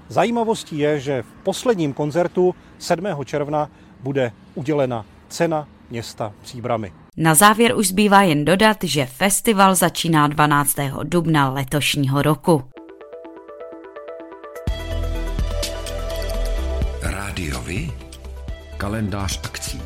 Zajímavostí 0.07 0.77
je, 0.77 1.00
že 1.00 1.21
v 1.21 1.43
posledním 1.43 1.93
koncertu 1.93 2.55
7. 2.77 3.05
června 3.25 3.69
bude 4.00 4.31
udělena 4.55 5.05
cena 5.29 5.67
města 5.89 6.33
Příbramy. 6.41 6.93
Na 7.21 7.35
závěr 7.35 7.77
už 7.77 7.88
zbývá 7.88 8.21
jen 8.21 8.45
dodat, 8.45 8.77
že 8.83 9.05
festival 9.05 9.75
začíná 9.75 10.27
12. 10.27 10.75
dubna 11.03 11.49
letošního 11.49 12.21
roku. 12.21 12.63
Rádiovi? 17.01 17.91
Kalendář 18.77 19.39
akcí. 19.43 19.81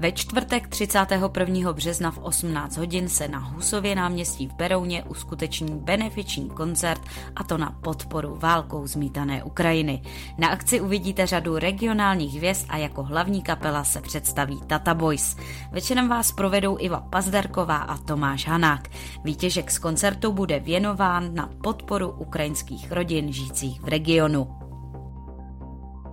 Ve 0.00 0.12
čtvrtek 0.12 0.68
31. 0.68 1.72
března 1.72 2.10
v 2.10 2.18
18 2.18 2.76
hodin 2.76 3.08
se 3.08 3.28
na 3.28 3.38
Husově 3.38 3.94
náměstí 3.94 4.46
v 4.46 4.54
Berouně 4.54 5.04
uskuteční 5.04 5.78
benefiční 5.78 6.50
koncert 6.50 7.00
a 7.36 7.44
to 7.44 7.58
na 7.58 7.70
podporu 7.80 8.36
válkou 8.38 8.86
zmítané 8.86 9.44
Ukrajiny. 9.44 10.02
Na 10.38 10.48
akci 10.48 10.80
uvidíte 10.80 11.26
řadu 11.26 11.58
regionálních 11.58 12.34
hvězd 12.34 12.66
a 12.68 12.76
jako 12.76 13.02
hlavní 13.02 13.42
kapela 13.42 13.84
se 13.84 14.00
představí 14.00 14.60
Tata 14.66 14.94
Boys. 14.94 15.36
Večerem 15.72 16.08
vás 16.08 16.32
provedou 16.32 16.76
Iva 16.80 17.00
Pazderková 17.00 17.76
a 17.76 17.96
Tomáš 17.96 18.46
Hanák. 18.46 18.88
Výtěžek 19.24 19.70
z 19.70 19.78
koncertu 19.78 20.32
bude 20.32 20.60
věnován 20.60 21.34
na 21.34 21.50
podporu 21.62 22.10
ukrajinských 22.10 22.92
rodin 22.92 23.32
žijících 23.32 23.80
v 23.80 23.88
regionu. 23.88 24.59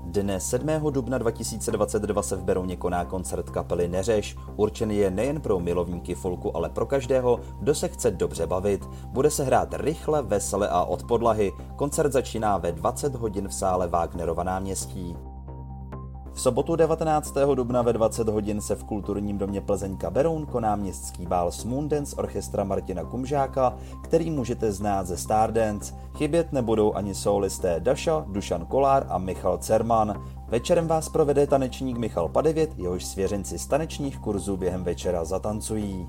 Dne 0.07 0.39
7. 0.39 0.67
dubna 0.91 1.17
2022 1.17 2.21
se 2.21 2.35
v 2.35 2.43
Berouně 2.43 2.75
koná 2.75 3.05
koncert 3.05 3.49
kapely 3.49 3.87
Neřeš. 3.87 4.35
Určený 4.55 4.97
je 4.97 5.11
nejen 5.11 5.41
pro 5.41 5.59
milovníky 5.59 6.15
folku, 6.15 6.57
ale 6.57 6.69
pro 6.69 6.85
každého, 6.85 7.39
kdo 7.59 7.75
se 7.75 7.87
chce 7.87 8.11
dobře 8.11 8.47
bavit. 8.47 8.89
Bude 9.05 9.31
se 9.31 9.43
hrát 9.43 9.73
rychle, 9.73 10.21
vesele 10.21 10.69
a 10.69 10.83
od 10.83 11.03
podlahy. 11.03 11.53
Koncert 11.75 12.11
začíná 12.11 12.57
ve 12.57 12.71
20 12.71 13.15
hodin 13.15 13.47
v 13.47 13.53
sále 13.53 13.87
Wagnerova 13.87 14.43
náměstí. 14.43 15.15
V 16.37 16.41
sobotu 16.41 16.75
19. 16.75 17.33
dubna 17.55 17.81
ve 17.81 17.93
20 17.93 18.29
hodin 18.29 18.61
se 18.61 18.75
v 18.75 18.83
kulturním 18.83 19.37
domě 19.37 19.61
Plzeňka 19.61 20.09
Beroun 20.09 20.45
koná 20.45 20.75
městský 20.75 21.25
bál 21.25 21.51
Smoondance 21.51 22.15
orchestra 22.15 22.63
Martina 22.63 23.03
Kumžáka, 23.03 23.77
který 24.03 24.31
můžete 24.31 24.71
znát 24.71 25.07
ze 25.07 25.17
Stardance. 25.17 25.95
Chybět 26.17 26.53
nebudou 26.53 26.93
ani 26.93 27.15
solisté 27.15 27.79
Daša, 27.79 28.25
Dušan 28.27 28.65
Kolár 28.65 29.05
a 29.09 29.17
Michal 29.17 29.57
Cerman. 29.57 30.23
Večerem 30.47 30.87
vás 30.87 31.09
provede 31.09 31.47
tanečník 31.47 31.97
Michal 31.97 32.29
Padevět, 32.29 32.69
jehož 32.77 33.05
svěřenci 33.05 33.59
z 33.59 33.67
tanečních 33.67 34.19
kurzů 34.19 34.57
během 34.57 34.83
večera 34.83 35.25
zatancují. 35.25 36.07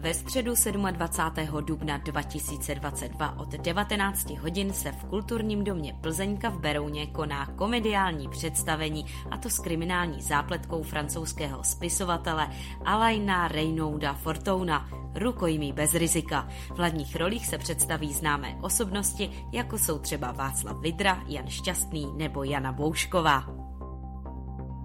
Ve 0.00 0.14
středu 0.14 0.54
27. 0.90 1.64
dubna 1.64 1.98
2022 1.98 3.38
od 3.38 3.48
19 3.48 4.30
hodin 4.30 4.72
se 4.72 4.92
v 4.92 5.04
kulturním 5.04 5.64
domě 5.64 5.96
Plzeňka 6.00 6.48
v 6.48 6.60
Berouně 6.60 7.06
koná 7.06 7.46
komediální 7.46 8.28
představení, 8.28 9.06
a 9.30 9.36
to 9.36 9.50
s 9.50 9.58
kriminální 9.58 10.22
zápletkou 10.22 10.82
francouzského 10.82 11.64
spisovatele 11.64 12.48
Alaina 12.84 13.48
Reynouda 13.48 14.12
Fortouna, 14.12 14.88
rukojmí 15.14 15.72
bez 15.72 15.94
rizika. 15.94 16.48
V 16.74 16.78
hlavních 16.78 17.16
rolích 17.16 17.46
se 17.46 17.58
představí 17.58 18.12
známé 18.12 18.58
osobnosti, 18.60 19.30
jako 19.52 19.78
jsou 19.78 19.98
třeba 19.98 20.32
Václav 20.32 20.80
Vidra, 20.80 21.22
Jan 21.26 21.46
Šťastný 21.48 22.12
nebo 22.16 22.44
Jana 22.44 22.72
Boušková. 22.72 23.67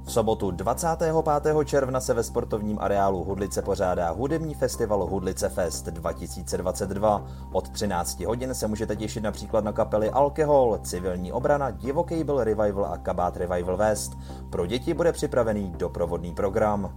V 0.05 0.11
sobotu 0.11 0.51
25. 0.51 1.55
června 1.65 1.99
se 1.99 2.13
ve 2.13 2.23
sportovním 2.23 2.79
areálu 2.79 3.23
Hudlice 3.23 3.61
pořádá 3.61 4.11
hudební 4.11 4.53
festival 4.53 5.05
Hudlice 5.05 5.49
Fest 5.49 5.85
2022. 5.85 7.25
Od 7.51 7.69
13 7.69 8.19
hodin 8.19 8.53
se 8.53 8.67
můžete 8.67 8.95
těšit 8.95 9.23
například 9.23 9.63
na 9.63 9.71
kapely 9.71 10.09
Alkohol, 10.09 10.79
Civilní 10.83 11.31
obrana, 11.31 11.71
Divoký 11.71 12.23
byl 12.23 12.43
Revival 12.43 12.85
a 12.85 12.97
Kabát 12.97 13.37
Revival 13.37 13.77
West. 13.77 14.17
Pro 14.49 14.65
děti 14.65 14.93
bude 14.93 15.11
připravený 15.11 15.73
doprovodný 15.77 16.33
program. 16.33 16.93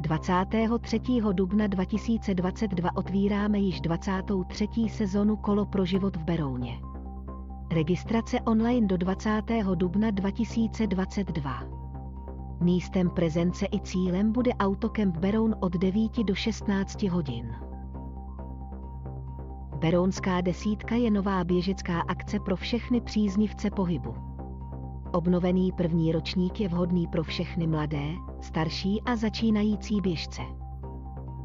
23. 0.00 1.00
dubna 1.32 1.66
2022 1.66 2.90
otvíráme 2.96 3.58
již 3.58 3.80
23. 3.80 4.68
sezonu 4.88 5.36
Kolo 5.36 5.66
pro 5.66 5.84
život 5.84 6.16
v 6.16 6.24
Berouně. 6.24 6.87
Registrace 7.70 8.40
online 8.40 8.86
do 8.86 8.96
20. 8.96 9.42
dubna 9.74 10.10
2022. 10.10 11.62
Místem 12.60 13.10
prezence 13.10 13.66
i 13.72 13.80
cílem 13.80 14.32
bude 14.32 14.52
Autokemp 14.52 15.16
Beroun 15.16 15.54
od 15.60 15.72
9 15.76 16.24
do 16.24 16.34
16 16.34 17.02
hodin. 17.02 17.56
Berounská 19.78 20.40
desítka 20.40 20.94
je 20.94 21.10
nová 21.10 21.44
běžecká 21.44 22.00
akce 22.00 22.40
pro 22.40 22.56
všechny 22.56 23.00
příznivce 23.00 23.70
pohybu. 23.70 24.14
Obnovený 25.12 25.72
první 25.72 26.12
ročník 26.12 26.60
je 26.60 26.68
vhodný 26.68 27.06
pro 27.06 27.24
všechny 27.24 27.66
mladé, 27.66 28.08
starší 28.40 29.02
a 29.02 29.16
začínající 29.16 30.00
běžce. 30.00 30.42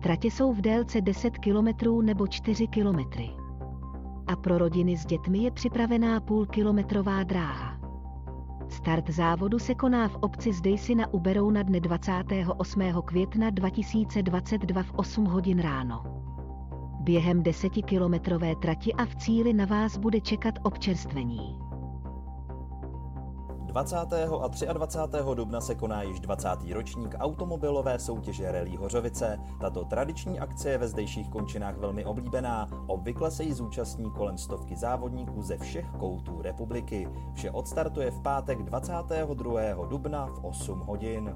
Tratě 0.02 0.28
jsou 0.28 0.54
v 0.54 0.62
délce 0.62 1.02
10 1.02 1.38
km 1.38 2.06
nebo 2.06 2.28
4 2.28 2.68
km 2.68 3.43
a 4.28 4.36
pro 4.36 4.58
rodiny 4.58 4.98
s 4.98 5.06
dětmi 5.06 5.38
je 5.38 5.52
připravená 5.52 6.20
půlkilometrová 6.20 7.24
dráha. 7.24 7.80
Start 8.70 9.10
závodu 9.10 9.60
se 9.60 9.76
koná 9.76 10.08
v 10.08 10.16
obci 10.16 10.54
Zdejsi 10.54 10.96
na 10.96 11.14
Uberou 11.14 11.52
na 11.52 11.64
dne 11.64 11.80
28. 11.80 12.82
května 13.06 13.50
2022 13.50 14.84
v 14.84 14.94
8 14.94 15.26
hodin 15.26 15.60
ráno. 15.60 16.04
Během 17.00 17.44
desetikilometrové 17.44 18.56
trati 18.56 18.94
a 18.94 19.06
v 19.06 19.16
cíli 19.16 19.54
na 19.54 19.66
vás 19.66 19.98
bude 19.98 20.22
čekat 20.22 20.60
občerstvení. 20.64 21.63
20. 23.74 23.96
a 24.68 24.74
23. 24.74 25.18
dubna 25.34 25.62
se 25.62 25.76
koná 25.76 26.04
již 26.04 26.20
20. 26.20 26.50
ročník 26.74 27.16
automobilové 27.20 28.00
soutěže 28.00 28.52
Rally 28.52 28.76
Hořovice. 28.76 29.40
Tato 29.60 29.86
tradiční 29.86 30.40
akce 30.40 30.70
je 30.70 30.78
ve 30.78 30.88
zdejších 30.88 31.30
končinách 31.30 31.78
velmi 31.78 32.06
oblíbená. 32.06 32.68
Obvykle 32.88 33.32
se 33.32 33.44
jí 33.44 33.54
zúčastní 33.54 34.12
kolem 34.12 34.38
stovky 34.38 34.76
závodníků 34.76 35.42
ze 35.42 35.58
všech 35.58 35.86
koutů 36.00 36.42
republiky. 36.42 37.08
Vše 37.34 37.52
odstartuje 37.52 38.12
v 38.12 38.22
pátek 38.22 38.64
22. 38.64 39.86
dubna 39.90 40.26
v 40.26 40.46
8 40.46 40.80
hodin. 40.80 41.36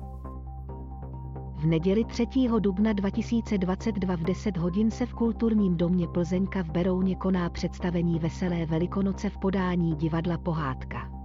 V 1.55 1.65
neděli 1.65 2.05
3. 2.05 2.27
dubna 2.59 2.93
2022 2.93 4.15
v 4.15 4.23
10 4.23 4.57
hodin 4.57 4.91
se 4.91 5.05
v 5.05 5.13
kulturním 5.13 5.77
domě 5.77 6.07
Plzeňka 6.07 6.63
v 6.63 6.69
Berouně 6.69 7.15
koná 7.15 7.49
představení 7.49 8.19
Veselé 8.19 8.65
velikonoce 8.65 9.29
v 9.29 9.37
podání 9.37 9.95
divadla 9.95 10.37
Pohádka. 10.37 11.16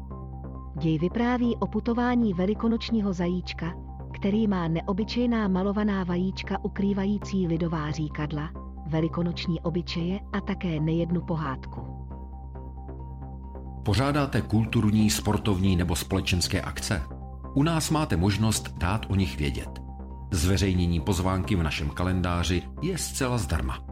Děj 0.82 0.98
vypráví 0.98 1.56
o 1.56 1.66
putování 1.66 2.34
velikonočního 2.34 3.12
zajíčka, 3.12 3.74
který 4.14 4.46
má 4.46 4.68
neobyčejná 4.68 5.48
malovaná 5.48 6.04
vajíčka 6.04 6.64
ukrývající 6.64 7.46
lidová 7.46 7.90
říkadla, 7.90 8.50
velikonoční 8.86 9.60
obyčeje 9.60 10.20
a 10.32 10.40
také 10.40 10.80
nejednu 10.80 11.20
pohádku. 11.20 11.80
Pořádáte 13.84 14.42
kulturní, 14.42 15.10
sportovní 15.10 15.76
nebo 15.76 15.96
společenské 15.96 16.60
akce? 16.60 17.02
U 17.54 17.62
nás 17.62 17.90
máte 17.90 18.16
možnost 18.16 18.74
dát 18.78 19.06
o 19.08 19.14
nich 19.14 19.38
vědět. 19.38 19.82
Zveřejnění 20.30 21.00
pozvánky 21.00 21.56
v 21.56 21.62
našem 21.62 21.90
kalendáři 21.90 22.62
je 22.82 22.98
zcela 22.98 23.38
zdarma. 23.38 23.91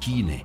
Stíny. 0.00 0.44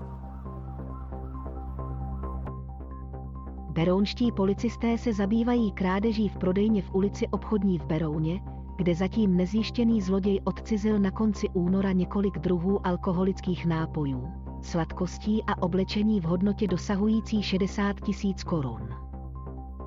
Berounští 3.70 4.32
policisté 4.32 4.98
se 4.98 5.13
zabývají 5.13 5.72
krádeží 5.72 6.30
v 6.30 6.38
prodejně 6.38 6.82
v 6.82 6.96
ulici 6.96 7.28
Obchodní 7.28 7.80
v 7.80 7.86
Berouně, 7.86 8.41
kde 8.76 8.96
zatím 8.96 9.38
nezjištěný 9.38 10.02
zloděj 10.02 10.39
odcizil 10.44 11.00
na 11.00 11.12
konci 11.12 11.50
února 11.54 11.91
několik 11.91 12.39
druhů 12.39 12.88
alkoholických 12.88 13.65
nápojů, 13.65 14.28
sladkostí 14.62 15.44
a 15.48 15.62
oblečení 15.62 16.22
v 16.22 16.24
hodnotě 16.24 16.68
dosahující 16.68 17.44
60 17.44 18.02
tisíc 18.02 18.44
korun. 18.44 18.89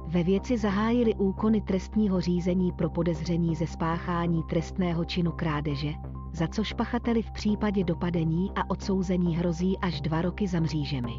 Ve 0.07 0.23
věci 0.23 0.59
zahájili 0.59 1.15
úkony 1.15 1.61
trestního 1.61 2.21
řízení 2.21 2.73
pro 2.73 2.91
podezření 2.91 3.55
ze 3.55 3.67
spáchání 3.67 4.43
trestného 4.43 5.05
činu 5.05 5.33
krádeže, 5.33 5.93
za 6.33 6.49
což 6.49 6.73
pachateli 6.73 7.23
v 7.23 7.31
případě 7.31 7.85
dopadení 7.85 8.51
a 8.57 8.71
odsouzení 8.71 9.37
hrozí 9.37 9.79
až 9.79 10.01
dva 10.01 10.23
roky 10.23 10.49
za 10.49 10.61
mřížemi. 10.61 11.13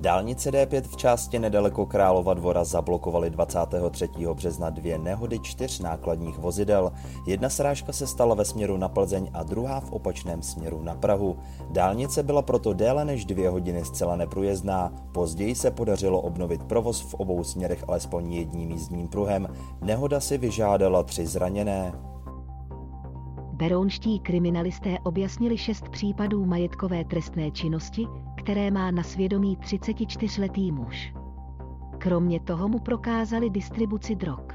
Dálnice 0.00 0.50
D5 0.50 0.82
v 0.82 0.96
části 0.96 1.38
nedaleko 1.38 1.86
Králova 1.86 2.34
dvora 2.34 2.64
zablokovali 2.64 3.30
23. 3.30 4.08
března 4.34 4.70
dvě 4.70 4.98
nehody 4.98 5.38
čtyř 5.38 5.80
nákladních 5.80 6.38
vozidel. 6.38 6.92
Jedna 7.26 7.48
srážka 7.48 7.92
se 7.92 8.06
stala 8.06 8.34
ve 8.34 8.44
směru 8.44 8.76
na 8.76 8.88
Plzeň 8.88 9.30
a 9.32 9.42
druhá 9.42 9.80
v 9.80 9.92
opačném 9.92 10.42
směru 10.42 10.82
na 10.82 10.94
Prahu. 10.94 11.36
Dálnice 11.70 12.22
byla 12.22 12.42
proto 12.42 12.72
déle 12.72 13.04
než 13.04 13.24
dvě 13.24 13.48
hodiny 13.48 13.84
zcela 13.84 14.16
neprůjezdná. 14.16 14.92
Později 15.12 15.54
se 15.54 15.70
podařilo 15.70 16.20
obnovit 16.20 16.62
provoz 16.62 17.00
v 17.00 17.14
obou 17.14 17.44
směrech 17.44 17.84
alespoň 17.88 18.32
jedním 18.32 18.70
jízdním 18.70 19.08
pruhem. 19.08 19.48
Nehoda 19.80 20.20
si 20.20 20.38
vyžádala 20.38 21.02
tři 21.02 21.26
zraněné. 21.26 21.92
Berounští 23.56 24.20
kriminalisté 24.20 24.98
objasnili 25.02 25.58
šest 25.58 25.88
případů 25.88 26.46
majetkové 26.46 27.04
trestné 27.04 27.50
činnosti, 27.50 28.06
které 28.36 28.70
má 28.70 28.90
na 28.90 29.02
svědomí 29.02 29.56
34-letý 29.56 30.72
muž. 30.72 31.14
Kromě 31.98 32.40
toho 32.40 32.68
mu 32.68 32.78
prokázali 32.78 33.50
distribuci 33.50 34.16
drog. 34.16 34.52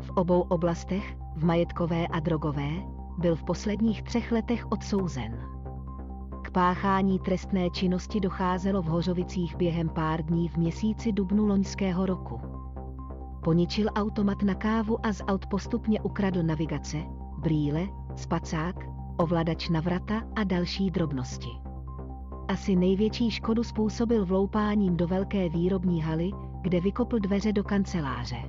V 0.00 0.10
obou 0.10 0.40
oblastech, 0.40 1.16
v 1.36 1.44
majetkové 1.44 2.06
a 2.06 2.20
drogové, 2.20 2.70
byl 3.18 3.36
v 3.36 3.44
posledních 3.44 4.02
třech 4.02 4.32
letech 4.32 4.66
odsouzen. 4.70 5.38
K 6.42 6.50
páchání 6.50 7.18
trestné 7.18 7.70
činnosti 7.70 8.20
docházelo 8.20 8.82
v 8.82 8.86
Hořovicích 8.86 9.56
během 9.56 9.88
pár 9.88 10.22
dní 10.22 10.48
v 10.48 10.56
měsíci 10.56 11.12
dubnu 11.12 11.46
loňského 11.46 12.06
roku. 12.06 12.40
Poničil 13.44 13.88
automat 13.94 14.42
na 14.42 14.54
kávu 14.54 15.06
a 15.06 15.12
z 15.12 15.22
aut 15.26 15.46
postupně 15.46 16.00
ukradl 16.00 16.42
navigace, 16.42 16.98
brýle, 17.46 17.88
spacák, 18.14 18.76
ovladač 19.16 19.68
na 19.68 19.80
vrata 19.80 20.22
a 20.36 20.44
další 20.44 20.90
drobnosti. 20.90 21.48
Asi 22.48 22.76
největší 22.76 23.30
škodu 23.30 23.64
způsobil 23.64 24.26
vloupáním 24.26 24.96
do 24.96 25.06
velké 25.06 25.48
výrobní 25.48 26.02
haly, 26.02 26.30
kde 26.60 26.80
vykopl 26.80 27.18
dveře 27.18 27.52
do 27.52 27.64
kanceláře. 27.64 28.42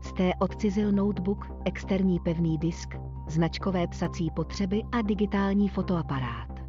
Z 0.00 0.12
té 0.12 0.30
odcizil 0.40 0.92
notebook, 0.92 1.46
externí 1.64 2.20
pevný 2.20 2.58
disk, 2.58 2.94
značkové 3.28 3.86
psací 3.86 4.30
potřeby 4.30 4.82
a 4.92 5.02
digitální 5.02 5.68
fotoaparát. 5.68 6.60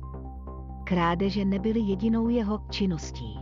Krádeže 0.84 1.46
nebyly 1.46 1.80
jedinou 1.80 2.30
jeho 2.30 2.60
činností. 2.70 3.40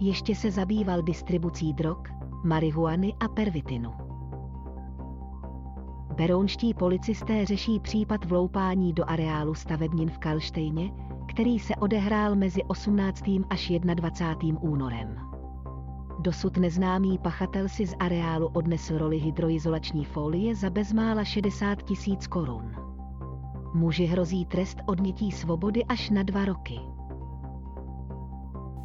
Ještě 0.00 0.34
se 0.34 0.50
zabýval 0.50 1.02
distribucí 1.02 1.72
drog, 1.72 1.98
marihuany 2.44 3.14
a 3.20 3.28
pervitinu. 3.28 4.01
Berounští 6.12 6.74
policisté 6.74 7.44
řeší 7.44 7.80
případ 7.80 8.24
vloupání 8.24 8.92
do 8.92 9.10
areálu 9.10 9.54
stavebnin 9.54 10.10
v 10.10 10.18
Kalštejně, 10.18 10.92
který 11.28 11.58
se 11.58 11.76
odehrál 11.76 12.34
mezi 12.34 12.62
18. 12.64 13.22
až 13.50 13.72
21. 13.94 14.60
únorem. 14.60 15.16
Dosud 16.18 16.56
neznámý 16.56 17.18
pachatel 17.18 17.68
si 17.68 17.86
z 17.86 17.94
areálu 17.98 18.46
odnesl 18.46 18.98
roli 18.98 19.18
hydroizolační 19.18 20.04
folie 20.04 20.54
za 20.54 20.70
bezmála 20.70 21.24
60 21.24 21.82
tisíc 21.82 22.26
korun. 22.26 22.74
Muži 23.74 24.04
hrozí 24.04 24.46
trest 24.46 24.78
odnětí 24.86 25.32
svobody 25.32 25.84
až 25.84 26.10
na 26.10 26.22
dva 26.22 26.44
roky. 26.44 26.91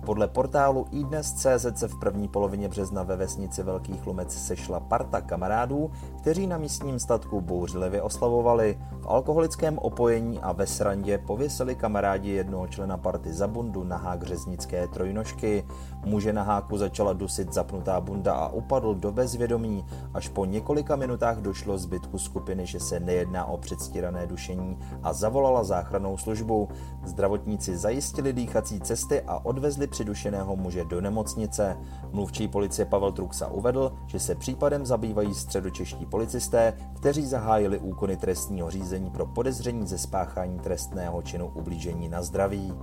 Podle 0.07 0.27
portálu 0.27 0.85
iDnes.cz 0.91 1.65
se 1.75 1.87
v 1.87 1.99
první 1.99 2.27
polovině 2.27 2.69
března 2.69 3.03
ve 3.03 3.15
vesnici 3.15 3.63
Velký 3.63 3.97
Chlumec 3.97 4.33
sešla 4.33 4.79
parta 4.79 5.21
kamarádů, 5.21 5.91
kteří 6.17 6.47
na 6.47 6.57
místním 6.57 6.99
statku 6.99 7.41
bouřlivě 7.41 8.01
oslavovali. 8.01 8.79
V 8.99 9.07
alkoholickém 9.07 9.77
opojení 9.77 10.39
a 10.39 10.51
ve 10.51 10.67
srandě 10.67 11.17
pověsili 11.17 11.75
kamarádi 11.75 12.29
jednoho 12.29 12.67
člena 12.67 12.97
party 12.97 13.33
za 13.33 13.47
bundu 13.47 13.83
na 13.83 13.97
hák 13.97 14.23
řeznické 14.23 14.87
trojnožky. 14.87 15.65
Muže 16.05 16.33
na 16.33 16.43
háku 16.43 16.77
začala 16.77 17.13
dusit 17.13 17.53
zapnutá 17.53 18.01
bunda 18.01 18.33
a 18.33 18.49
upadl 18.49 18.95
do 18.95 19.11
bezvědomí. 19.11 19.85
Až 20.13 20.29
po 20.29 20.45
několika 20.45 20.95
minutách 20.95 21.37
došlo 21.37 21.77
zbytku 21.77 22.17
skupiny, 22.17 22.65
že 22.65 22.79
se 22.79 22.99
nejedná 22.99 23.45
o 23.45 23.57
předstírané 23.57 24.27
dušení 24.27 24.79
a 25.03 25.13
zavolala 25.13 25.63
záchranou 25.63 26.17
službu. 26.17 26.69
Zdravotníci 27.05 27.77
zajistili 27.77 28.33
dýchací 28.33 28.81
cesty 28.81 29.21
a 29.21 29.45
odvezli 29.45 29.87
přidušeného 29.97 30.55
muže 30.55 30.85
do 30.85 31.01
nemocnice. 31.01 31.77
Mluvčí 32.11 32.47
policie 32.47 32.85
Pavel 32.85 33.11
Truxa 33.11 33.47
uvedl, 33.47 33.97
že 34.05 34.19
se 34.19 34.35
případem 34.35 34.85
zabývají 34.85 35.33
středočeští 35.33 36.05
policisté, 36.05 36.73
kteří 36.95 37.25
zahájili 37.25 37.79
úkony 37.79 38.17
trestního 38.17 38.71
řízení 38.71 39.09
pro 39.09 39.25
podezření 39.25 39.87
ze 39.87 39.97
spáchání 39.97 40.59
trestného 40.59 41.21
činu 41.21 41.51
ublížení 41.55 42.09
na 42.09 42.21
zdraví. 42.21 42.73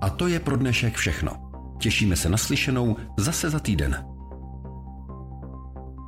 A 0.00 0.10
to 0.10 0.26
je 0.26 0.40
pro 0.40 0.56
dnešek 0.56 0.94
všechno. 0.94 1.32
Těšíme 1.78 2.16
se 2.16 2.28
na 2.28 2.36
slyšenou 2.36 2.96
zase 3.16 3.50
za 3.50 3.60
týden. 3.60 4.15